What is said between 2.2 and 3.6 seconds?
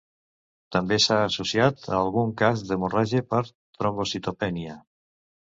cas d'hemorràgia per